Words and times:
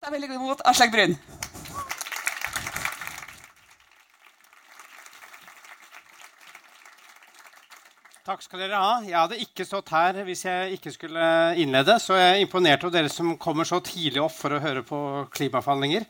Ta 0.00 0.08
godt 0.08 0.32
imot 0.32 0.60
Aslak 0.64 0.94
Brun. 0.94 1.12
Takk 8.24 8.46
skal 8.46 8.62
dere 8.62 8.80
ha. 8.80 8.94
Jeg 9.04 9.18
hadde 9.18 9.40
ikke 9.44 9.66
stått 9.68 9.92
her 9.92 10.22
hvis 10.24 10.46
jeg 10.46 10.78
ikke 10.78 10.94
skulle 10.94 11.26
innlede. 11.60 11.98
Så 12.00 12.16
jeg 12.16 12.30
er 12.30 12.40
imponert 12.40 12.86
over 12.86 12.96
dere 12.96 13.12
som 13.12 13.34
kommer 13.36 13.68
så 13.68 13.82
tidlig 13.84 14.22
opp 14.24 14.32
for 14.38 14.56
å 14.56 14.62
høre 14.64 14.86
på 14.88 15.02
klimaforhandlinger. 15.36 16.08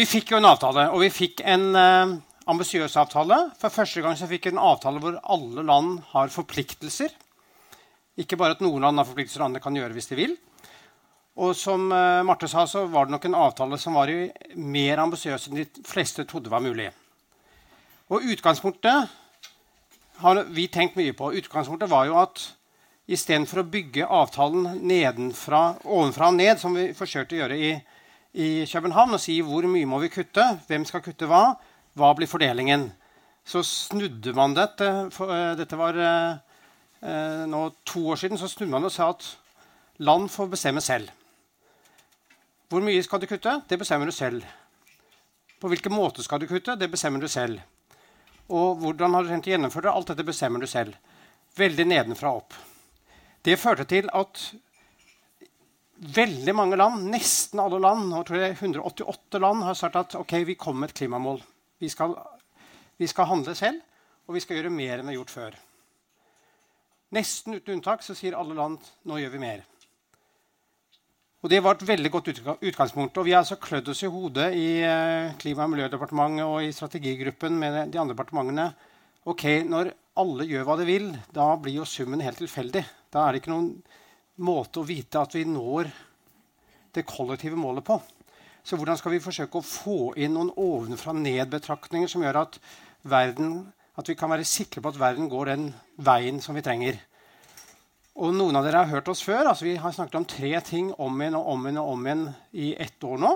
Vi 0.00 0.08
fikk 0.08 0.32
jo 0.32 0.40
en 0.40 0.48
avtale, 0.48 0.88
og 0.88 1.04
vi 1.04 1.12
fikk 1.12 1.44
en 1.44 1.68
uh, 1.76 2.16
ambisiøs 2.48 2.96
avtale. 3.04 3.42
For 3.60 3.76
første 3.76 4.06
gang 4.08 4.16
så 4.16 4.30
fikk 4.32 4.48
vi 4.48 4.54
en 4.54 4.64
avtale 4.72 5.04
hvor 5.04 5.20
alle 5.20 5.68
land 5.68 6.00
har 6.14 6.32
forpliktelser. 6.32 7.12
Ikke 8.24 8.40
bare 8.40 8.56
at 8.56 8.64
noen 8.64 8.88
land 8.88 9.04
har 9.04 9.12
forpliktelser, 9.12 9.44
andre 9.44 9.60
kan 9.60 9.76
gjøre 9.76 9.92
hvis 10.00 10.14
de 10.14 10.22
vil. 10.24 10.38
Og 11.36 11.52
som 11.56 11.90
uh, 11.92 12.24
Marte 12.24 12.48
sa, 12.48 12.64
så 12.68 12.86
var 12.88 13.06
det 13.06 13.12
nok 13.12 13.26
en 13.28 13.36
avtale 13.36 13.78
som 13.80 13.96
var 13.98 14.12
mer 14.56 15.02
ambisiøs 15.02 15.48
enn 15.48 15.58
de 15.60 15.66
fleste 15.84 16.24
trodde 16.28 16.52
var 16.52 16.64
mulig. 16.64 16.88
Og 18.08 18.24
utgangspunktet 18.32 19.10
har 20.22 20.42
vi 20.48 20.68
tenkt 20.72 20.96
mye 20.96 21.12
på. 21.16 21.34
Utgangspunktet 21.36 21.90
var 21.90 22.06
jo 22.08 22.16
at 22.22 22.40
istedenfor 23.06 23.60
å 23.62 23.68
bygge 23.70 24.06
avtalen 24.08 24.80
nedenfra, 24.86 25.76
ovenfra 25.84 26.30
og 26.30 26.38
ned, 26.38 26.56
som 26.62 26.74
vi 26.74 26.88
forsøkte 26.96 27.36
å 27.36 27.40
gjøre 27.42 27.58
i, 27.58 27.72
i 28.32 28.48
København, 28.70 29.18
og 29.18 29.22
si 29.22 29.36
hvor 29.44 29.66
mye 29.70 29.88
må 29.90 30.00
vi 30.02 30.12
kutte, 30.14 30.46
hvem 30.70 30.86
skal 30.88 31.04
kutte 31.04 31.28
hva, 31.30 31.50
hva 31.98 32.14
blir 32.16 32.30
fordelingen, 32.30 32.88
så 33.46 33.62
snudde 33.66 34.32
man 34.34 34.56
dette. 34.56 34.88
Uh, 35.20 35.52
dette 35.58 35.78
var 35.78 36.00
uh, 36.00 37.44
nå 37.46 37.66
to 37.86 38.08
år 38.14 38.24
siden. 38.24 38.40
Så 38.40 38.50
snudde 38.50 38.72
man 38.72 38.88
og 38.88 38.94
sa 38.94 39.12
at 39.12 39.28
land 40.02 40.30
får 40.32 40.50
bestemme 40.56 40.82
selv. 40.82 41.12
Hvor 42.68 42.82
mye 42.82 43.02
skal 43.06 43.22
du 43.22 43.28
kutte? 43.30 43.60
Det 43.68 43.78
bestemmer 43.78 44.08
du 44.08 44.14
selv. 44.14 44.44
På 45.60 45.70
hvilken 45.70 45.94
måte 45.94 46.24
skal 46.24 46.42
du 46.42 46.48
kutte? 46.50 46.74
Det 46.76 46.88
bestemmer 46.90 47.22
du 47.22 47.28
selv. 47.30 47.60
Og 48.50 48.78
hvordan 48.82 49.14
har 49.14 49.24
du 49.24 49.30
tenkt 49.30 49.46
å 49.46 49.52
gjennomføre 49.54 49.86
det? 49.86 49.94
Alt 49.94 50.10
dette 50.12 50.26
bestemmer 50.26 50.62
du 50.62 50.66
selv. 50.70 50.96
Veldig 51.56 51.86
nedenfra 51.86 52.32
opp. 52.38 52.56
Det 53.46 53.54
førte 53.58 53.86
til 53.86 54.10
at 54.10 54.42
veldig 56.16 56.54
mange 56.54 56.76
land, 56.76 57.06
nesten 57.10 57.62
alle 57.62 57.78
land, 57.80 58.08
nå 58.10 58.22
tror 58.26 58.42
jeg 58.42 58.56
188 58.58 59.40
land, 59.40 59.62
har 59.64 59.78
sagt 59.78 59.96
at 59.96 60.16
ok, 60.18 60.34
vi 60.50 60.58
kommer 60.58 60.84
med 60.84 60.90
et 60.90 60.98
klimamål. 60.98 61.40
Vi 61.78 61.88
skal, 61.88 62.16
vi 62.98 63.06
skal 63.08 63.30
handle 63.30 63.54
selv, 63.56 63.80
og 64.26 64.34
vi 64.36 64.42
skal 64.42 64.58
gjøre 64.58 64.74
mer 64.74 64.98
enn 64.98 65.06
vi 65.06 65.14
har 65.14 65.20
gjort 65.20 65.34
før. 65.36 65.56
Nesten 67.16 67.56
uten 67.56 67.78
unntak 67.78 68.02
så 68.02 68.16
sier 68.18 68.36
alle 68.36 68.58
land 68.58 68.82
nå 69.06 69.22
gjør 69.22 69.36
vi 69.36 69.42
mer. 69.46 69.64
Og 71.46 71.50
Det 71.50 71.60
var 71.62 71.76
et 71.76 71.86
veldig 71.86 72.10
godt 72.10 72.28
utgangspunkt. 72.58 73.18
Og 73.20 73.24
vi 73.24 73.30
har 73.30 73.44
altså 73.44 73.54
klødd 73.62 73.86
oss 73.92 74.00
i 74.02 74.08
hodet 74.10 74.48
i 74.58 74.80
eh, 74.82 75.34
Klima- 75.38 75.62
og 75.62 75.70
miljødepartementet 75.76 76.42
og 76.42 76.64
i 76.66 76.72
strategigruppen 76.74 77.54
med 77.54 77.92
de 77.92 78.00
andre 78.02 78.16
departementene. 78.16 78.64
Ok, 79.30 79.44
Når 79.62 79.92
alle 80.18 80.46
gjør 80.50 80.66
hva 80.66 80.76
de 80.80 80.88
vil, 80.88 81.06
da 81.30 81.46
blir 81.54 81.78
jo 81.78 81.86
summen 81.86 82.24
helt 82.26 82.42
tilfeldig. 82.42 82.82
Da 83.14 83.22
er 83.22 83.30
det 83.30 83.44
ikke 83.44 83.54
noen 83.54 83.70
måte 84.42 84.82
å 84.82 84.88
vite 84.90 85.22
at 85.22 85.38
vi 85.38 85.44
når 85.46 85.92
det 86.98 87.06
kollektive 87.06 87.54
målet 87.54 87.86
på. 87.86 88.00
Så 88.66 88.74
hvordan 88.74 88.98
skal 88.98 89.14
vi 89.14 89.22
forsøke 89.22 89.62
å 89.62 89.68
få 89.70 90.16
inn 90.18 90.34
noen 90.34 90.50
ovenfra-ned-betraktninger 90.50 92.10
som 92.10 92.26
gjør 92.26 92.42
at, 92.42 92.58
verden, 93.06 93.60
at 93.94 94.10
vi 94.10 94.18
kan 94.18 94.34
være 94.34 94.50
sikre 94.50 94.82
på 94.82 94.90
at 94.90 94.98
verden 94.98 95.30
går 95.30 95.54
den 95.54 95.70
veien 95.94 96.42
som 96.42 96.58
vi 96.58 96.66
trenger? 96.66 96.98
Og 98.16 98.32
noen 98.32 98.56
av 98.56 98.64
dere 98.64 98.80
har 98.80 98.88
hørt 98.88 99.10
oss 99.12 99.20
før. 99.20 99.50
altså 99.50 99.66
Vi 99.66 99.76
har 99.76 99.92
snakket 99.92 100.14
om 100.16 100.24
tre 100.24 100.54
ting 100.64 100.88
om 101.04 101.20
igjen 101.20 101.36
og 101.36 101.50
om 101.52 101.66
igjen 101.66 101.80
og 101.82 101.90
om 101.92 102.06
igjen 102.06 102.22
i 102.56 102.70
ett 102.80 103.04
år 103.04 103.18
nå. 103.20 103.32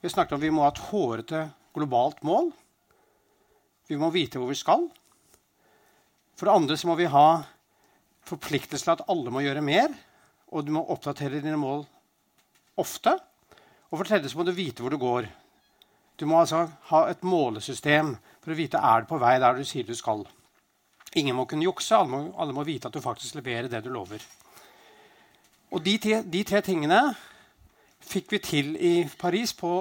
Vi 0.00 0.08
har 0.08 0.14
snakket 0.16 0.34
om 0.34 0.42
vi 0.42 0.50
må 0.50 0.64
ha 0.64 0.72
et 0.72 0.80
hårete 0.88 1.42
globalt 1.74 2.24
mål. 2.26 2.50
Vi 3.86 3.98
må 4.00 4.10
vite 4.10 4.42
hvor 4.42 4.50
vi 4.50 4.58
skal. 4.58 4.88
For 6.34 6.48
det 6.48 6.56
andre 6.56 6.78
så 6.80 6.90
må 6.90 6.98
vi 6.98 7.06
ha 7.12 7.28
forpliktelse 8.26 8.88
til 8.88 8.96
at 8.96 9.06
alle 9.12 9.30
må 9.30 9.44
gjøre 9.44 9.62
mer. 9.62 9.94
Og 10.50 10.66
du 10.66 10.74
må 10.74 10.82
oppdatere 10.82 11.38
dine 11.38 11.60
mål 11.60 11.84
ofte. 12.82 13.14
Og 13.14 13.94
for 13.94 14.02
det 14.02 14.16
tredje 14.16 14.32
så 14.32 14.40
må 14.40 14.48
du 14.48 14.56
vite 14.56 14.82
hvor 14.82 14.90
du 14.90 14.98
går. 14.98 15.30
Du 16.18 16.26
må 16.26 16.40
altså 16.40 16.66
ha 16.90 17.06
et 17.10 17.22
målesystem 17.22 18.16
for 18.42 18.50
å 18.50 18.58
vite 18.58 18.82
er 18.82 19.02
du 19.02 19.12
på 19.14 19.22
vei 19.22 19.36
der 19.42 19.54
du 19.54 19.62
sier 19.66 19.86
du 19.86 19.94
skal. 19.94 20.26
Ingen 21.14 21.36
må 21.36 21.46
kunne 21.46 21.66
jukse. 21.66 21.96
Alle 21.96 22.10
må, 22.10 22.22
alle 22.40 22.54
må, 22.56 22.64
vite 22.66 22.90
at 22.90 22.94
du 22.94 23.02
faktisk 23.02 23.38
leverer 23.38 23.70
det 23.70 23.84
du 23.84 23.90
lover. 23.94 24.22
Og 25.74 25.82
de, 25.82 25.98
de, 26.22 26.42
tre 26.46 26.62
tingene 26.62 27.00
fikk 28.04 28.34
vi 28.34 28.40
til 28.42 28.74
i 28.76 28.94
Paris 29.18 29.54
på 29.56 29.76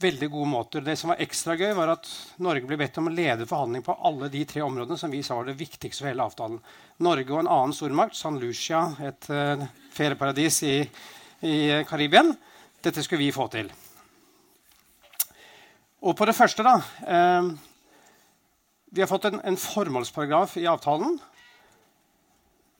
veldig 0.00 0.28
gode 0.32 0.48
måter. 0.48 0.84
Det 0.84 0.96
som 0.96 1.12
var 1.12 1.20
ekstra 1.20 1.56
gøy, 1.58 1.74
var 1.76 1.92
at 1.92 2.08
Norge 2.40 2.64
ble 2.66 2.78
bedt 2.80 2.98
om 3.02 3.10
å 3.10 3.12
lede 3.12 3.46
forhandling 3.48 3.84
på 3.84 3.98
alle 4.08 4.30
de 4.32 4.46
tre 4.48 4.62
områdene 4.64 4.98
som 4.98 5.12
vi 5.12 5.20
sa 5.26 5.36
var 5.36 5.50
det 5.50 5.58
viktigste 5.60 6.02
for 6.02 6.10
hele 6.10 6.24
avtalen. 6.24 6.60
Norge 7.04 7.34
og 7.34 7.42
en 7.42 7.50
annen 7.52 7.76
stormakt, 7.76 8.16
San 8.16 8.38
Lucia, 8.40 8.86
et 9.04 9.28
uh, 9.28 9.66
ferieparadis 9.92 10.62
i, 10.64 10.76
i 11.44 11.56
Karibia. 11.88 12.24
Dette 12.80 13.04
skulle 13.04 13.26
vi 13.26 13.34
få 13.36 13.50
til. 13.52 13.68
Og 16.00 16.16
på 16.16 16.24
det 16.24 16.36
første, 16.38 16.64
da 16.64 16.78
uh, 16.80 17.52
vi 18.90 19.02
har 19.02 19.08
fått 19.10 19.28
en, 19.30 19.40
en, 19.46 19.56
formålsparagraf 19.56 20.56
i 20.60 20.66
avtalen. 20.70 21.18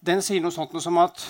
Den 0.01 0.23
sier 0.25 0.43
noe 0.43 0.55
sånt 0.55 0.75
som 0.83 0.99
at 1.03 1.23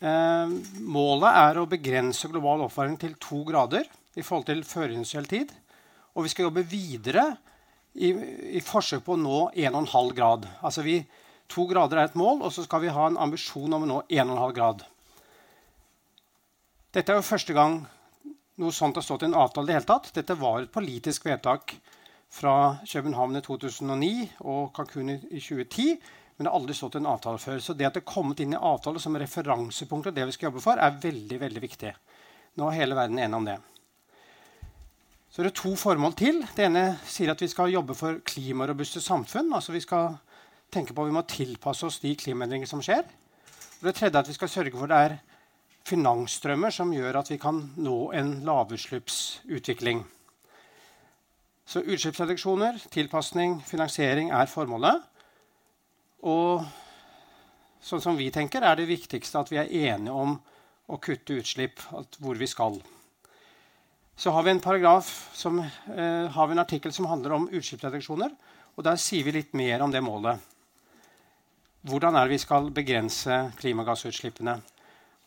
eh, 0.00 0.52
målet 0.84 1.40
er 1.42 1.58
å 1.58 1.68
begrense 1.70 2.30
global 2.30 2.66
oppvarming 2.66 2.98
til 3.00 3.16
to 3.22 3.42
grader 3.48 3.88
i 4.18 4.22
forhold 4.22 4.48
til 4.50 4.64
førindustriell 4.66 5.28
tid. 5.30 5.54
Og 6.14 6.26
vi 6.26 6.32
skal 6.32 6.48
jobbe 6.48 6.66
videre 6.70 7.30
i, 7.94 8.12
i 8.58 8.62
forsøk 8.62 9.04
på 9.06 9.16
å 9.16 9.20
nå 9.20 9.40
1,5 9.56 10.14
grad. 10.14 10.46
Altså 10.62 10.86
vi, 10.86 11.00
To 11.48 11.64
grader 11.64 11.96
er 11.96 12.10
et 12.10 12.16
mål, 12.18 12.42
og 12.44 12.52
så 12.52 12.64
skal 12.66 12.82
vi 12.82 12.92
ha 12.92 13.06
en 13.08 13.20
ambisjon 13.20 13.72
om 13.72 13.86
å 13.86 13.88
nå 13.88 14.00
1,5 14.12 14.50
grad. 14.56 14.82
Dette 16.92 17.12
er 17.12 17.20
jo 17.20 17.24
første 17.24 17.56
gang 17.56 17.80
noe 18.60 18.74
sånt 18.74 18.98
har 18.98 19.06
stått 19.06 19.24
i 19.24 19.28
en 19.30 19.38
avtale. 19.38 19.64
i 19.64 19.68
det 19.70 19.78
hele 19.78 19.88
tatt. 19.88 20.10
Dette 20.12 20.36
var 20.36 20.60
et 20.60 20.72
politisk 20.72 21.24
vedtak 21.24 21.76
fra 22.30 22.78
København 22.86 23.36
i 23.38 23.42
2009 23.44 24.12
og 24.40 24.72
Cancún 24.76 25.14
i 25.16 25.40
2010. 25.40 25.88
Men 26.36 26.44
det 26.44 26.52
har 26.52 26.60
aldri 26.60 26.74
stått 26.76 26.98
en 27.00 27.08
avtale 27.10 27.40
før. 27.42 27.58
Så 27.58 27.74
det 27.74 27.88
at 27.88 27.96
det 27.96 28.04
er 28.04 28.12
kommet 28.12 28.40
inn 28.44 28.54
i 28.54 28.60
avtale 28.60 29.00
som 29.02 29.16
referansepunkt 29.18 30.10
og 30.10 30.14
det 30.14 30.26
vi 30.28 30.36
skal 30.36 30.50
jobbe 30.50 30.62
for, 30.62 30.78
er 30.78 31.00
veldig 31.02 31.40
veldig 31.40 31.62
viktig. 31.64 31.94
Nå 32.58 32.68
er 32.68 32.78
hele 32.78 32.98
verden 32.98 33.18
enig 33.18 33.38
om 33.38 33.48
det. 33.48 33.56
Så 35.30 35.42
det 35.42 35.50
er 35.50 35.60
to 35.60 35.74
formål 35.76 36.14
til. 36.18 36.40
Det 36.56 36.68
ene 36.68 36.84
sier 37.06 37.32
at 37.32 37.42
vi 37.42 37.50
skal 37.50 37.72
jobbe 37.72 37.96
for 37.98 38.20
klimarobuste 38.26 39.02
samfunn. 39.02 39.52
altså 39.54 39.72
Vi 39.72 39.82
skal 39.84 40.16
tenke 40.70 40.94
på 40.94 41.02
at 41.02 41.10
vi 41.10 41.16
må 41.16 41.24
tilpasse 41.28 41.86
oss 41.86 42.00
de 42.02 42.14
klimaendringer 42.16 42.70
som 42.70 42.82
skjer. 42.84 43.04
Og 43.78 43.90
det 43.90 43.94
tredje 43.94 44.14
er 44.16 44.22
at 44.22 44.30
vi 44.30 44.36
skal 44.38 44.52
sørge 44.52 44.78
for 44.78 44.90
det 44.90 44.98
er 44.98 45.18
finansstrømmer 45.88 46.74
som 46.74 46.92
gjør 46.92 47.20
at 47.20 47.30
vi 47.32 47.38
kan 47.40 47.60
nå 47.76 47.98
en 48.16 48.32
lavutslippsutvikling. 48.46 50.04
Så 51.68 51.82
utslippsreduksjoner, 51.84 52.78
tilpasning, 52.88 53.58
finansiering 53.60 54.30
er 54.32 54.48
formålet. 54.48 55.02
Og 56.24 56.62
sånn 57.84 58.00
som 58.00 58.16
vi 58.16 58.30
tenker, 58.32 58.64
er 58.64 58.78
det 58.78 58.86
viktigste 58.88 59.42
at 59.42 59.50
vi 59.52 59.58
er 59.60 59.68
enige 59.90 60.14
om 60.16 60.38
å 60.88 60.96
kutte 60.96 61.36
utslipp, 61.36 61.82
hvor 62.24 62.38
vi 62.40 62.48
skal. 62.48 62.78
Så 64.16 64.32
har 64.32 64.46
vi 64.46 64.54
en 64.54 64.64
paragraf 64.64 65.10
som, 65.36 65.58
eh, 65.60 66.26
har 66.32 66.46
vi 66.46 66.52
en 66.52 66.64
artikkel 66.64 66.92
som 66.92 67.04
handler 67.04 67.32
om 67.32 67.48
utslippsreduksjoner. 67.48 68.32
Og 68.78 68.84
der 68.84 68.96
sier 68.96 69.24
vi 69.24 69.32
litt 69.32 69.52
mer 69.52 69.82
om 69.82 69.90
det 69.90 70.02
målet. 70.02 70.40
Hvordan 71.84 72.16
er 72.16 72.24
det 72.24 72.30
vi 72.30 72.38
skal 72.38 72.70
begrense 72.70 73.52
klimagassutslippene? 73.58 74.62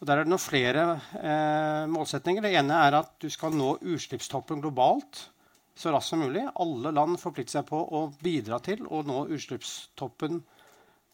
Og 0.01 0.07
Der 0.07 0.17
er 0.17 0.23
det 0.23 0.29
noen 0.29 0.39
flere 0.39 1.01
eh, 1.21 1.85
målsetninger. 1.85 2.41
Det 2.41 2.55
ene 2.55 2.73
er 2.73 2.95
at 2.95 3.19
du 3.19 3.29
skal 3.29 3.51
nå 3.51 3.77
utslippstoppen 3.77 4.59
globalt 4.59 5.29
så 5.75 5.91
raskt 5.91 6.09
som 6.09 6.19
mulig. 6.23 6.43
Alle 6.55 6.91
land 6.95 7.19
forplikter 7.21 7.59
seg 7.59 7.67
på 7.69 7.79
å 7.81 8.13
bidra 8.23 8.59
til 8.63 8.85
å 8.87 9.01
nå 9.07 9.25
utslippstoppen 9.31 10.41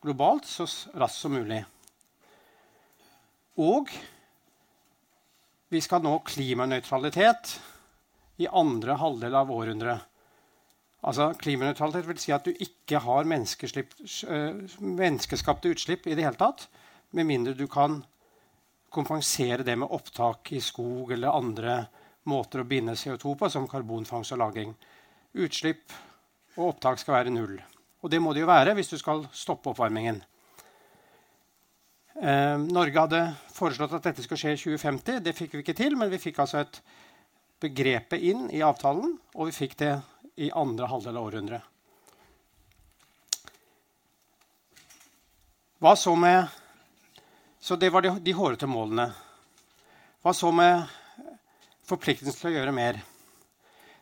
globalt 0.04 0.46
så 0.50 0.66
raskt 0.98 1.22
som 1.24 1.32
mulig. 1.38 1.64
Og 3.58 3.90
vi 5.74 5.82
skal 5.84 6.04
nå 6.06 6.14
klimanøytralitet 6.28 7.58
i 8.38 8.48
andre 8.48 8.94
halvdel 9.02 9.36
av 9.36 9.52
århundret. 9.52 10.00
Altså, 11.08 11.34
Klimanøytralitet 11.40 12.08
vil 12.08 12.20
si 12.22 12.32
at 12.36 12.46
du 12.46 12.52
ikke 12.54 13.00
har 13.04 13.24
menneskeskapte 13.28 15.70
utslipp 15.74 16.08
i 16.08 16.16
det 16.18 16.24
hele 16.26 16.40
tatt, 16.40 16.68
med 17.16 17.26
mindre 17.30 17.54
du 17.58 17.68
kan 17.72 17.92
kompensere 18.94 19.64
det 19.68 19.76
med 19.80 19.92
opptak 19.94 20.52
i 20.56 20.60
skog 20.64 21.12
eller 21.16 21.36
andre 21.36 21.74
måter 22.28 22.62
å 22.62 22.68
binde 22.68 22.96
CO2 22.96 23.36
på, 23.40 23.50
som 23.50 23.68
karbonfangst 23.68 24.36
og 24.36 24.40
-lagring. 24.40 24.74
Utslipp 25.34 25.94
og 26.58 26.74
opptak 26.74 27.00
skal 27.00 27.14
være 27.14 27.34
null. 27.34 27.62
Og 28.02 28.12
det 28.12 28.22
må 28.22 28.34
det 28.34 28.42
jo 28.42 28.50
være 28.50 28.74
hvis 28.78 28.90
du 28.90 28.98
skal 28.98 29.28
stoppe 29.34 29.70
oppvarmingen. 29.70 30.22
Eh, 32.22 32.58
Norge 32.58 33.00
hadde 33.00 33.22
foreslått 33.54 33.94
at 33.94 34.04
dette 34.10 34.24
skulle 34.26 34.42
skje 34.42 34.54
i 34.56 34.58
2050. 34.58 35.20
Det 35.22 35.36
fikk 35.38 35.54
vi 35.54 35.64
ikke 35.66 35.78
til, 35.78 35.98
men 35.98 36.10
vi 36.10 36.22
fikk 36.22 36.40
altså 36.40 36.64
et 36.64 36.82
begrepet 37.62 38.22
inn 38.22 38.48
i 38.54 38.62
avtalen, 38.66 39.18
og 39.36 39.50
vi 39.50 39.52
fikk 39.56 39.78
det 39.78 39.92
i 40.38 40.52
andre 40.54 40.90
halvdel 40.90 41.18
av 41.18 41.28
århundret. 41.30 41.62
Hva 45.78 45.94
så 45.96 46.16
med 46.18 46.48
Så 47.60 47.76
det 47.76 47.90
var 47.92 48.02
de, 48.02 48.14
de 48.24 48.32
hårete 48.32 48.68
målene. 48.70 49.10
Hva 50.24 50.32
så 50.34 50.52
med 50.56 50.86
forpliktelsen 51.88 52.40
til 52.40 52.52
å 52.52 52.56
gjøre 52.58 52.76
mer? 52.76 53.00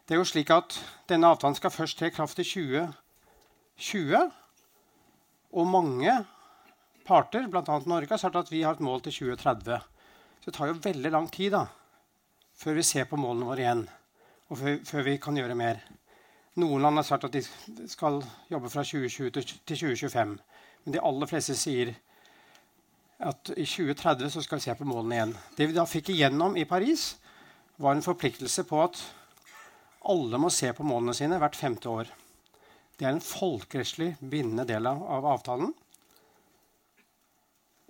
Det 0.05 0.15
er 0.15 0.21
jo 0.21 0.27
slik 0.29 0.51
at 0.53 0.77
Denne 1.09 1.29
avtalen 1.33 1.57
skal 1.57 1.73
først 1.73 1.99
tre 1.99 2.11
kraft 2.13 2.39
i 2.41 2.45
2020. 2.45 4.31
Og 5.55 5.67
mange 5.69 6.13
parter, 7.05 7.45
bl.a. 7.49 7.61
Norge, 7.85 8.09
har 8.09 8.21
sagt 8.21 8.37
at 8.39 8.49
vi 8.51 8.63
har 8.65 8.77
et 8.77 8.85
mål 8.85 9.03
til 9.05 9.13
2030. 9.29 9.83
Så 10.41 10.49
det 10.49 10.55
tar 10.57 10.71
jo 10.71 10.79
veldig 10.81 11.11
lang 11.13 11.27
tid 11.33 11.53
da, 11.53 11.65
før 12.57 12.79
vi 12.79 12.85
ser 12.85 13.05
på 13.09 13.19
målene 13.21 13.49
våre 13.49 13.63
igjen. 13.63 13.85
Og 14.49 14.59
før, 14.59 14.79
før 14.85 15.05
vi 15.07 15.15
kan 15.21 15.37
gjøre 15.37 15.57
mer. 15.57 15.81
Noen 16.61 16.85
land 16.85 17.01
har 17.01 17.05
sagt 17.07 17.27
at 17.27 17.33
de 17.35 17.43
skal 17.89 18.21
jobbe 18.49 18.69
fra 18.71 18.85
2020 18.85 19.31
til 19.35 19.77
2025. 19.77 20.35
Men 20.85 20.95
de 20.95 21.01
aller 21.01 21.29
fleste 21.29 21.57
sier 21.57 21.93
at 23.25 23.51
i 23.55 23.65
2030 23.65 24.31
så 24.31 24.43
skal 24.43 24.59
vi 24.59 24.65
se 24.67 24.75
på 24.77 24.87
målene 24.87 25.17
igjen. 25.17 25.33
Det 25.57 25.69
vi 25.69 25.77
da 25.77 25.85
fikk 25.89 26.11
igjennom 26.13 26.57
i 26.59 26.65
Paris, 26.69 27.15
var 27.77 27.95
en 27.95 28.05
forpliktelse 28.05 28.63
på 28.67 28.81
at 28.83 28.99
alle 30.05 30.39
må 30.39 30.51
se 30.53 30.69
på 30.73 30.85
målene 30.85 31.15
sine 31.17 31.39
hvert 31.41 31.57
femte 31.57 31.89
år. 31.89 32.11
Det 32.95 33.07
er 33.07 33.15
en 33.15 33.23
folkerettslig 33.23 34.13
bindende 34.21 34.67
del 34.69 34.87
av, 34.87 35.01
av 35.01 35.25
avtalen. 35.33 35.73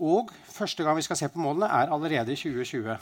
Og 0.02 0.32
første 0.52 0.84
gang 0.84 0.98
vi 0.98 1.06
skal 1.06 1.20
se 1.20 1.30
på 1.32 1.40
målene, 1.40 1.70
er 1.70 1.94
allerede 1.94 2.34
i 2.34 2.40
2020. 2.40 2.96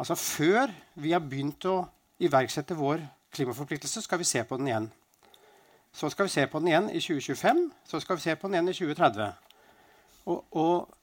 Altså 0.00 0.16
før 0.16 0.70
vi 1.00 1.12
har 1.12 1.24
begynt 1.24 1.64
å 1.68 1.82
iverksette 2.20 2.76
vår 2.76 3.02
klimaforpliktelse, 3.34 4.02
skal 4.04 4.20
vi 4.20 4.28
se 4.28 4.44
på 4.44 4.58
den 4.60 4.70
igjen. 4.70 4.88
Så 5.92 6.10
skal 6.12 6.28
vi 6.28 6.34
se 6.34 6.46
på 6.46 6.60
den 6.60 6.70
igjen 6.70 6.90
i 6.90 7.00
2025, 7.02 7.64
så 7.84 8.00
skal 8.00 8.16
vi 8.16 8.24
se 8.24 8.36
på 8.36 8.48
den 8.48 8.58
igjen 8.58 8.70
i 8.70 8.76
2030. 8.78 9.32
Og, 10.30 10.44
og 10.54 10.99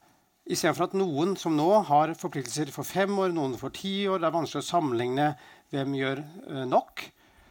Istedenfor 0.48 0.88
at 0.88 0.96
noen 0.96 1.36
som 1.40 1.56
nå 1.58 1.68
har 1.90 2.14
forpliktelser 2.16 2.72
for 2.72 2.88
fem 2.88 3.12
år, 3.20 3.34
noen 3.36 3.58
for 3.60 3.74
ti 3.76 4.06
år 4.08 4.22
Det 4.22 4.30
er 4.30 4.36
vanskelig 4.36 4.64
å 4.64 4.68
sammenligne 4.68 5.26
hvem 5.74 5.96
gjør 5.98 6.22
uh, 6.24 6.64
nok. 6.70 7.04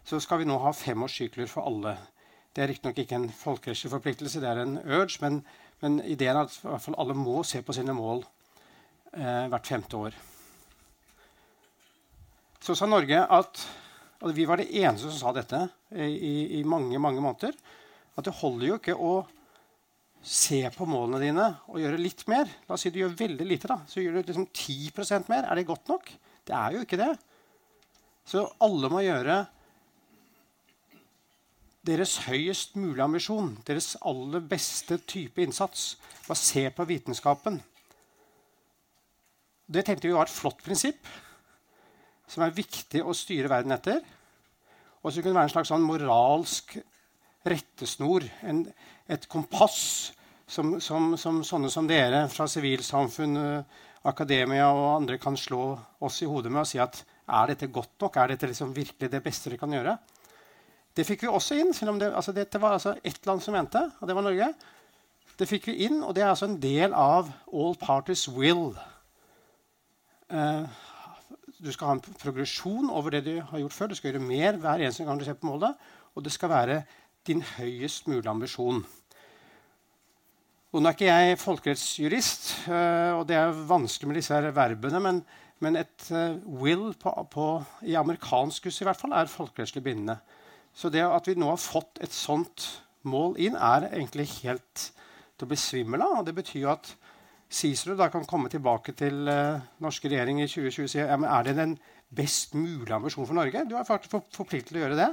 Så 0.06 0.20
skal 0.24 0.40
vi 0.40 0.48
nå 0.48 0.56
ha 0.62 0.72
femårssykler 0.72 1.50
for 1.50 1.68
alle. 1.68 1.96
Det 2.56 2.64
er 2.64 2.70
riktignok 2.72 3.02
ikke 3.02 3.18
en 3.18 3.28
folkerettslig 3.36 3.92
forpliktelse, 3.92 4.40
det 4.40 4.48
er 4.48 4.62
en 4.62 4.78
urge, 4.80 5.18
men, 5.20 5.42
men 5.82 5.98
ideen 6.08 6.38
er 6.40 6.46
at 6.46 6.86
alle 6.96 7.16
må 7.18 7.42
se 7.44 7.60
på 7.60 7.74
sine 7.76 7.92
mål 7.92 8.22
eh, 9.12 9.44
hvert 9.52 9.68
femte 9.68 10.00
år. 10.00 10.16
Så 12.64 12.78
sa 12.78 12.88
Norge 12.88 13.20
at 13.20 13.66
og 14.24 14.32
Vi 14.32 14.46
var 14.48 14.56
det 14.56 14.70
eneste 14.72 15.10
som 15.12 15.18
sa 15.20 15.32
dette 15.36 15.58
i, 15.92 16.56
i 16.56 16.62
mange 16.64 16.96
mange 16.98 17.20
måneder. 17.20 17.52
At 18.16 18.24
det 18.24 18.32
holder 18.38 18.70
jo 18.70 18.78
ikke 18.80 18.94
å 18.96 19.10
se 20.26 20.58
på 20.74 20.86
målene 20.90 21.22
dine 21.22 21.46
og 21.70 21.78
gjøre 21.78 22.00
litt 22.02 22.24
mer. 22.30 22.48
La 22.66 22.74
oss 22.74 22.82
si 22.86 22.90
du 22.90 22.98
gjør 22.98 23.14
veldig 23.18 23.46
lite. 23.46 23.70
da, 23.70 23.78
Så 23.86 24.02
gjør 24.02 24.18
du 24.18 24.32
liksom 24.32 24.48
10% 24.50 25.30
mer. 25.30 25.46
Er 25.46 25.54
det 25.54 25.68
godt 25.68 25.88
nok? 25.88 26.10
Det 26.46 26.54
er 26.54 26.74
jo 26.74 26.82
ikke 26.82 26.98
det. 26.98 27.12
Så 28.26 28.42
alle 28.62 28.90
må 28.90 29.04
gjøre 29.06 29.44
deres 31.86 32.16
høyest 32.26 32.74
mulige 32.74 33.04
ambisjon, 33.04 33.52
deres 33.66 33.94
aller 34.02 34.42
beste 34.42 34.98
type 35.06 35.42
innsats. 35.42 35.94
Bare 36.26 36.40
se 36.40 36.64
på 36.74 36.88
vitenskapen. 36.88 37.60
Det 39.66 39.84
tenkte 39.86 40.10
vi 40.10 40.14
var 40.16 40.26
et 40.26 40.34
flott 40.34 40.58
prinsipp 40.62 41.06
som 42.26 42.42
er 42.42 42.54
viktig 42.54 43.04
å 43.06 43.14
styre 43.14 43.50
verden 43.50 43.74
etter. 43.74 44.02
Og 45.04 45.12
som 45.12 45.22
kunne 45.22 45.38
være 45.38 45.46
en 45.46 45.54
slags 45.54 45.70
sånn 45.70 45.86
moralsk 45.86 46.74
rettesnor, 47.48 48.26
en, 48.46 48.64
et 49.08 49.26
kompass 49.30 49.80
som, 50.46 50.76
som, 50.80 51.14
som, 51.18 51.42
sånne 51.46 51.70
som 51.72 51.88
dere 51.90 52.26
fra 52.32 52.46
sivilsamfunn, 52.50 53.38
akademia 54.06 54.68
og 54.70 55.00
andre 55.00 55.18
kan 55.18 55.36
slå 55.38 55.72
oss 56.06 56.20
i 56.22 56.28
hodet 56.30 56.52
med 56.52 56.62
og 56.62 56.68
si 56.70 56.78
at 56.82 57.00
er 57.26 57.50
dette 57.50 57.66
godt 57.74 57.96
nok? 58.04 58.16
Er 58.16 58.30
dette 58.30 58.46
liksom 58.50 58.74
virkelig 58.74 59.10
det 59.10 59.22
beste 59.24 59.50
dere 59.50 59.58
kan 59.58 59.74
gjøre? 59.74 59.96
Det 60.96 61.04
fikk 61.04 61.26
vi 61.26 61.32
også 61.32 61.58
inn. 61.60 61.74
selv 61.74 61.92
om 61.92 61.98
det, 62.00 62.12
altså 62.14 62.32
Dette 62.32 62.60
var 62.62 62.76
altså 62.76 62.94
ett 63.04 63.26
land 63.26 63.42
som 63.42 63.56
mente, 63.56 63.82
og 64.00 64.08
det 64.08 64.14
var 64.16 64.24
Norge. 64.24 64.52
Det 65.36 65.48
fikk 65.48 65.66
vi 65.68 65.84
inn, 65.84 66.00
og 66.02 66.14
det 66.14 66.22
er 66.22 66.30
altså 66.30 66.46
en 66.48 66.60
del 66.60 66.94
av 66.96 67.28
all 67.52 67.74
parties 67.76 68.28
will. 68.28 68.70
Uh, 70.32 70.64
du 71.60 71.68
skal 71.72 71.90
ha 71.90 71.96
en 71.96 72.04
progresjon 72.22 72.88
over 72.88 73.12
det 73.12 73.26
du 73.26 73.34
har 73.40 73.60
gjort 73.60 73.76
før. 73.76 73.90
Du 73.90 73.98
skal 73.98 74.12
gjøre 74.12 74.24
mer 74.24 74.56
hver 74.62 74.80
eneste 74.80 75.04
gang 75.04 75.20
du 75.20 75.26
ser 75.26 75.36
på 75.36 75.50
målet. 75.50 75.76
Og 76.16 76.24
det 76.24 76.32
skal 76.32 76.52
være 76.52 76.78
din 77.26 77.42
høyest 77.56 78.08
mulige 78.10 78.30
ambisjon. 78.30 78.84
Og 80.74 80.82
nå 80.82 80.90
er 80.90 80.96
ikke 80.96 81.08
jeg 81.08 81.38
folkerettsjurist, 81.40 82.48
uh, 82.68 83.18
og 83.18 83.26
det 83.28 83.38
er 83.38 83.60
vanskelig 83.68 84.10
med 84.10 84.18
disse 84.20 84.34
her 84.34 84.50
verbene, 84.56 85.00
men, 85.00 85.20
men 85.64 85.78
et 85.80 86.08
uh, 86.12 86.36
will 86.60 86.90
på, 87.00 87.12
på, 87.32 87.46
i 87.88 87.96
amerikansk 87.96 88.68
hus 88.68 88.82
i 88.82 88.88
hvert 88.88 89.00
fall 89.00 89.14
er 89.16 89.30
folkerettslig 89.30 89.84
bindende. 89.86 90.18
Så 90.76 90.90
det 90.92 91.06
at 91.06 91.30
vi 91.30 91.38
nå 91.38 91.48
har 91.48 91.62
fått 91.62 92.02
et 92.04 92.12
sånt 92.12 92.66
mål 93.08 93.38
inn, 93.40 93.56
er 93.56 93.88
egentlig 93.88 94.28
helt 94.42 94.88
til 95.36 95.46
å 95.46 95.48
bli 95.48 95.58
svimmel 95.60 96.04
av. 96.04 96.24
Det 96.26 96.34
betyr 96.36 96.60
jo 96.66 96.72
at 96.74 96.92
Cicero 97.48 97.94
da 97.96 98.10
kan 98.10 98.26
komme 98.28 98.50
tilbake 98.52 98.92
til 98.98 99.22
uh, 99.30 99.62
norske 99.80 100.10
regjering 100.12 100.42
i 100.42 100.50
2020 100.50 100.84
og 100.84 100.92
si 100.92 101.00
ja, 101.00 101.16
men 101.16 101.30
er 101.30 101.46
det 101.46 101.56
den 101.60 101.76
best 102.16 102.52
mulige 102.58 102.94
ambisjonen 102.98 103.30
for 103.30 103.38
Norge. 103.38 103.64
Du 103.70 103.76
er 103.78 103.86
faktisk 103.86 104.18
forpliktet 104.34 104.74
til 104.74 104.80
å 104.80 104.84
gjøre 104.84 104.98
det. 104.98 105.10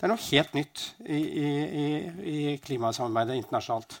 Det 0.00 0.06
er 0.06 0.14
noe 0.14 0.28
helt 0.30 0.54
nytt 0.56 0.82
i, 1.04 1.16
i, 1.20 1.88
i, 2.24 2.36
klimasamarbeidet 2.64 3.34
internasjonalt. 3.36 3.98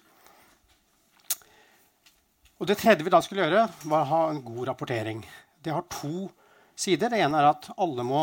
Og 2.56 2.68
Det 2.70 2.78
tredje 2.80 3.04
vi 3.04 3.12
da 3.12 3.20
skulle 3.20 3.44
gjøre, 3.44 3.66
var 3.84 4.06
å 4.06 4.08
ha 4.08 4.20
en 4.30 4.40
god 4.46 4.70
rapportering. 4.70 5.20
Det 5.60 5.74
har 5.76 5.84
to 5.92 6.30
sider. 6.72 7.12
Det 7.12 7.20
ene 7.20 7.42
er 7.42 7.50
at 7.50 7.68
alle 7.76 8.08
må 8.08 8.22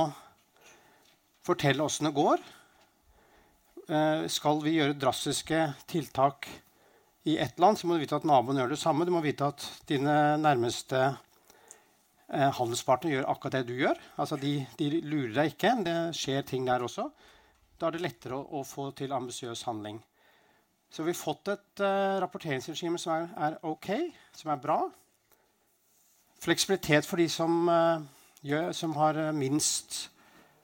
fortelle 1.46 1.86
åssen 1.86 2.10
det 2.10 2.16
går. 2.18 2.42
Eh, 3.94 4.26
skal 4.26 4.64
vi 4.66 4.74
gjøre 4.80 4.98
drastiske 4.98 5.62
tiltak 5.86 6.50
i 7.30 7.38
ett 7.38 7.62
land, 7.62 7.78
så 7.78 7.86
må 7.86 7.94
du 7.94 8.02
vite 8.08 8.18
at 8.18 8.26
naboen 8.26 8.58
gjør 8.58 8.74
det 8.74 8.82
samme. 8.82 9.06
Du 9.06 9.14
må 9.14 9.22
vite 9.22 9.54
at 9.54 9.70
dine 9.86 10.18
nærmeste 10.42 11.06
eh, 11.06 12.50
handelspartnere 12.58 13.20
gjør 13.20 13.32
akkurat 13.36 13.62
det 13.62 13.66
du 13.70 13.78
gjør. 13.78 14.02
Altså 14.18 14.42
de, 14.42 14.64
de, 14.82 14.92
lurer 15.06 15.44
deg 15.44 15.54
ikke. 15.54 15.78
Det 15.86 15.98
skjer 16.18 16.42
ting 16.56 16.66
der 16.66 16.90
også. 16.90 17.12
Da 17.78 17.88
er 17.88 17.94
det 17.98 18.02
lettere 18.02 18.38
å, 18.38 18.46
å 18.58 18.64
få 18.66 18.90
til 18.98 19.14
ambisiøs 19.14 19.62
handling. 19.68 20.00
Så 20.90 21.04
vi 21.04 21.12
har 21.12 21.20
fått 21.20 21.52
et 21.52 21.82
uh, 21.84 22.18
rapporteringsregime 22.24 23.00
som 23.02 23.14
er, 23.14 23.28
er, 23.48 23.58
OK, 23.68 23.90
som 24.36 24.52
er 24.54 24.62
bra. 24.64 24.80
Fleksibilitet 26.42 27.06
for 27.06 27.22
de 27.22 27.28
som, 27.30 27.68
uh, 27.70 28.00
gjør, 28.42 28.72
som 28.74 28.96
har 28.98 29.20
uh, 29.20 29.34
minst 29.36 30.08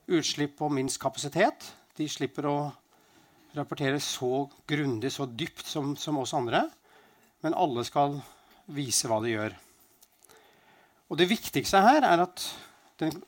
utslipp 0.10 0.64
og 0.64 0.74
minst 0.74 1.02
kapasitet. 1.02 1.68
De 2.00 2.08
slipper 2.10 2.48
å 2.50 2.58
rapportere 3.54 4.00
så 4.02 4.48
grundig, 4.68 5.12
så 5.14 5.28
dypt 5.30 5.68
som, 5.70 5.94
som, 6.00 6.18
oss 6.24 6.34
andre. 6.34 6.64
Men 7.46 7.54
alle 7.54 7.84
skal 7.86 8.18
vise 8.74 9.12
hva 9.12 9.20
de 9.22 9.36
gjør. 9.36 9.60
Og 11.12 11.20
det 11.20 11.30
viktigste 11.30 11.84
her 11.84 12.08
er 12.08 12.24
at 12.24 12.48
den, 12.98 13.20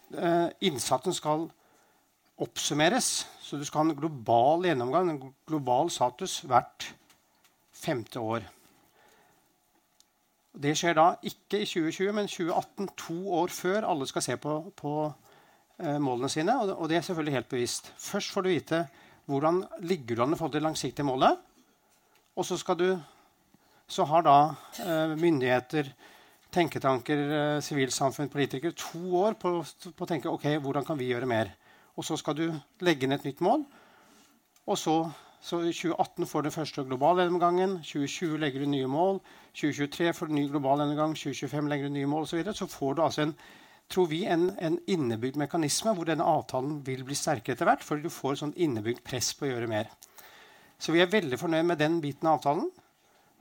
innsatsen 0.63 1.13
skal 1.13 1.49
oppsummeres. 2.41 3.27
Så 3.41 3.57
du 3.57 3.65
skal 3.65 3.83
ha 3.83 3.89
en 3.89 3.99
global 3.99 4.65
gjennomgang, 4.65 5.09
en 5.09 5.33
global 5.47 5.91
status, 5.93 6.41
hvert 6.49 6.89
femte 7.75 8.19
år. 8.19 8.45
Det 10.55 10.71
skjer 10.77 10.95
da 10.95 11.07
ikke 11.27 11.59
i 11.59 11.67
2020, 11.67 12.11
men 12.15 12.29
2018, 12.31 12.89
to 12.97 13.17
år 13.41 13.51
før 13.51 13.87
alle 13.91 14.07
skal 14.07 14.23
se 14.23 14.37
på, 14.39 14.53
på 14.77 14.93
eh, 15.83 15.97
målene 15.99 16.29
sine. 16.31 16.55
Og, 16.61 16.71
og, 16.77 16.87
det 16.89 16.97
er 16.97 17.07
selvfølgelig 17.07 17.35
helt 17.35 17.51
bevisst. 17.51 17.91
Først 17.99 18.31
får 18.31 18.45
du 18.45 18.53
vite 18.53 18.85
hvordan 19.25 19.63
ligger 19.83 20.15
du 20.15 20.23
an 20.23 20.35
i 20.35 20.37
forhold 20.37 20.53
til 20.53 20.61
det 20.61 20.67
langsiktige 20.69 21.05
målet. 21.05 21.37
Og 22.35 22.45
så, 22.45 22.75
du, 22.77 22.87
så 23.87 24.05
har 24.07 24.23
da 24.25 24.37
eh, 24.85 25.15
myndigheter, 25.19 25.91
tenketanker, 26.55 27.25
eh, 27.39 27.61
sivilsamfunn, 27.63 28.31
politikere 28.31 28.75
to 28.79 29.03
år 29.25 29.35
på, 29.39 29.57
på 29.91 30.05
å 30.05 30.09
tenke 30.09 30.31
ok, 30.31 30.47
hvordan 30.63 30.87
kan 30.87 30.99
vi 30.99 31.11
gjøre 31.11 31.29
mer. 31.29 31.51
Og 31.95 32.05
så 32.05 32.17
skal 32.19 32.37
du 32.37 32.45
legge 32.83 33.07
inn 33.07 33.15
et 33.15 33.25
nytt 33.27 33.41
mål. 33.45 33.63
Og 34.65 34.77
så, 34.79 34.95
så 35.41 35.61
i 35.63 35.73
2018 35.73 36.27
får 36.27 36.41
du 36.41 36.49
den 36.49 36.55
første 36.55 36.83
globale 36.87 37.25
gjennomgangen. 37.25 37.77
2020 37.85 38.39
legger 38.41 38.65
du 38.65 38.71
nye 38.71 38.87
mål. 38.89 39.21
2023 39.53 40.13
får 40.17 40.31
du 40.31 40.33
ny 40.35 40.47
global 40.51 40.81
gjennomgang. 40.81 41.13
2025 41.15 41.69
legger 41.71 41.87
du 41.87 41.95
nye 41.95 42.09
mål 42.09 42.25
osv. 42.25 42.33
Så, 42.33 42.39
videre. 42.41 42.57
så 42.57 42.67
får 42.71 42.95
du 42.95 43.03
altså 43.05 43.25
en, 43.27 43.35
tror 43.89 44.09
vi, 44.11 44.23
en, 44.25 44.49
en, 44.59 44.79
innebygd 44.87 45.37
mekanisme 45.39 45.93
hvor 45.95 46.09
denne 46.09 46.25
avtalen 46.27 46.81
vil 46.85 47.05
bli 47.07 47.15
sterkere 47.15 47.55
etter 47.55 47.69
hvert. 47.69 47.85
Fordi 47.85 48.07
du 48.07 48.13
får 48.13 48.41
sånn 48.41 48.57
innebygd 48.57 49.05
press 49.05 49.31
på 49.37 49.47
å 49.47 49.53
gjøre 49.53 49.69
mer. 49.71 49.93
Så 50.81 50.91
vi 50.91 50.99
er 50.99 51.11
veldig 51.11 51.39
fornøyd 51.39 51.69
med 51.69 51.79
den 51.79 52.01
biten 52.03 52.27
av 52.27 52.41
avtalen. 52.41 52.67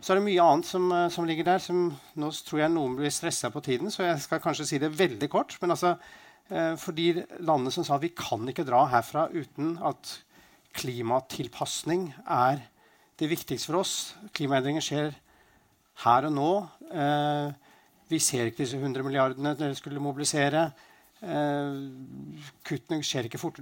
Så 0.04 0.12
er 0.12 0.20
det 0.20 0.26
mye 0.26 0.44
annet 0.44 0.68
som, 0.68 0.90
eh, 0.92 1.08
som 1.08 1.24
ligger 1.24 1.46
der. 1.48 1.58
Som, 1.58 1.86
nå 2.20 2.30
tror 2.44 2.60
jeg 2.60 2.74
noen 2.74 2.98
blir 2.98 3.10
stressa 3.10 3.50
på 3.50 3.62
tiden, 3.64 3.90
så 3.90 4.04
jeg 4.04 4.20
skal 4.20 4.42
kanskje 4.44 4.66
si 4.68 4.78
det 4.78 4.92
veldig 4.98 5.30
kort. 5.32 5.56
Men 5.62 5.72
altså, 5.72 5.96
for 6.50 6.92
de 6.92 7.24
landene 7.40 7.72
som 7.72 7.86
sa 7.86 7.96
vi 7.96 8.10
kan 8.12 8.42
ikke 8.50 8.66
dra 8.68 8.82
herfra 8.92 9.28
uten 9.32 9.78
at 9.80 10.10
klimatilpasning 10.76 12.10
er 12.26 12.64
det 13.20 13.30
viktigste 13.30 13.70
for 13.70 13.82
oss. 13.82 13.94
Klimaendringer 14.34 14.84
skjer 14.84 15.14
her 16.04 16.28
og 16.28 16.34
nå. 16.34 16.50
Eh, 16.90 17.52
vi 18.10 18.20
ser 18.22 18.50
ikke 18.50 18.64
disse 18.64 18.80
100 18.80 19.06
milliardene 19.06 19.54
dere 19.58 19.78
skulle 19.78 20.02
mobilisere. 20.02 20.66
Eh, 21.24 21.78
kuttene 22.66 23.06
skjer 23.06 23.28
ikke 23.28 23.40
fort, 23.40 23.60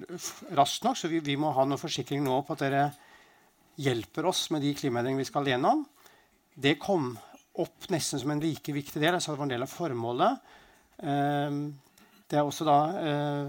raskt 0.57 0.87
nok, 0.87 0.99
så 0.99 1.11
vi, 1.13 1.21
vi, 1.25 1.37
må 1.41 1.53
ha 1.55 1.67
noen 1.69 1.81
forsikring 1.81 2.25
nå 2.25 2.41
på 2.47 2.57
at 2.57 2.65
dere 2.65 2.87
hjelper 3.83 4.29
oss 4.29 4.49
med 4.55 4.65
de 4.65 4.73
klimaendringene 4.77 5.23
vi 5.23 5.29
skal 5.29 5.49
gjennom. 5.49 5.85
Det 6.53 6.79
kom 6.81 7.13
opp 7.61 7.89
nesten 7.93 8.21
som 8.21 8.33
en 8.33 8.41
like 8.41 8.73
viktig 8.73 9.01
del. 9.01 9.13
Jeg 9.13 9.25
sa 9.25 9.33
det 9.33 9.41
var 9.41 9.49
en 9.51 9.55
del 9.55 9.67
av 9.67 9.73
formålet. 9.73 10.49
Det 12.33 12.39
er 12.41 12.47
også 12.49 12.65
da 12.65 12.75
eh, 12.97 13.49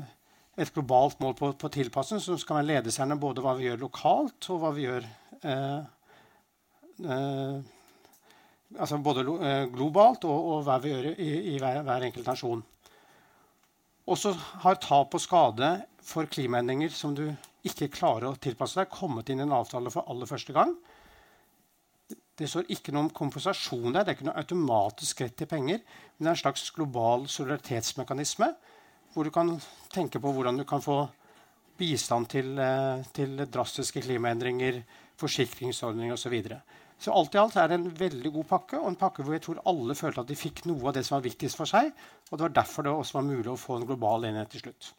et 0.59 0.73
globalt 0.75 1.21
mål 1.23 1.37
på, 1.39 1.53
på 1.55 1.69
tilpassing 1.71 2.19
som 2.19 2.35
skal 2.39 2.57
være 2.57 2.67
ledestjerne 2.67 3.15
både 3.15 3.39
hva 3.39 3.53
vi 3.55 3.69
gjør 3.69 3.79
lokalt, 3.85 4.49
og 4.51 4.59
hva 4.59 4.71
vi 4.75 4.83
gjør 4.83 5.07
eh, 5.47 5.85
eh, 7.07 7.61
altså 8.75 8.99
både 9.05 9.23
globalt 9.71 10.27
og, 10.27 10.49
og, 10.49 10.65
hva 10.67 10.75
vi 10.83 10.91
gjør 10.91 11.07
i, 11.13 11.29
i 11.53 11.55
hver, 11.63 11.79
hver, 11.87 12.07
enkelt 12.09 12.27
nasjon. 12.27 12.65
Også 14.11 14.33
har 14.65 14.81
tap 14.83 15.15
og 15.15 15.23
skade 15.23 15.71
for 16.03 16.27
klimaendringer 16.27 16.91
som 16.91 17.15
du 17.15 17.29
ikke 17.63 17.87
klarer 17.87 18.33
å 18.33 18.35
tilpasse 18.35 18.81
deg, 18.81 18.91
kommet 18.91 19.31
inn 19.31 19.39
i 19.39 19.47
en 19.47 19.55
avtale 19.55 19.95
for 19.95 20.11
aller 20.11 20.27
første 20.27 20.51
gang. 20.51 20.75
Det 22.35 22.51
står 22.51 22.67
ikke 22.75 22.91
noe 22.91 23.07
om 23.07 23.15
kompensasjon 23.15 23.93
der. 23.93 24.03
Det 24.03 24.11
er 24.11 24.17
ikke 24.17 24.27
noe 24.27 24.41
automatisk 24.41 25.23
rett 25.23 25.39
til 25.39 25.47
penger. 25.47 25.79
Men 26.17 26.25
det 26.25 26.31
er 26.33 26.35
en 26.35 26.43
slags 26.43 26.67
global 26.75 27.29
solidaritetsmekanisme 27.31 28.51
hvor 29.13 29.27
du 29.27 29.33
kan 29.33 29.51
tenke 29.93 30.21
på 30.21 30.31
hvordan 30.33 30.57
du 30.57 30.65
kan 30.67 30.81
få 30.81 31.03
bistand 31.77 32.29
til, 32.29 32.57
eh, 32.59 33.03
til 33.13 33.45
drastiske 33.45 34.01
klimaendringer, 34.01 34.81
forsikringsordninger 35.17 36.13
osv. 36.13 36.23
Så, 36.23 36.29
videre. 36.29 36.61
så 36.99 37.13
alt 37.13 37.35
i 37.35 37.41
alt 37.41 37.55
er 37.55 37.67
det 37.67 37.79
en 37.79 37.99
veldig 37.99 38.31
god 38.33 38.49
pakke, 38.49 38.79
og 38.79 38.89
en 38.89 38.99
pakke 38.99 39.23
hvor 39.23 39.33
jeg 39.33 39.45
tror 39.45 39.61
alle 39.65 39.95
følte 39.95 40.21
at 40.21 40.27
de 40.27 40.35
fikk 40.39 40.65
noe 40.65 40.89
av 40.89 40.97
det 40.97 41.05
som 41.05 41.17
var 41.17 41.27
viktigst 41.27 41.57
for 41.59 41.69
seg. 41.69 41.91
Og 42.31 42.37
det 42.37 42.47
var 42.47 42.57
derfor 42.61 42.83
det 42.83 42.93
også 42.93 43.19
var 43.19 43.29
mulig 43.29 43.51
å 43.51 43.59
få 43.59 43.77
en 43.77 43.87
global 43.87 44.25
enighet 44.29 44.53
til 44.53 44.67
slutt. 44.67 44.93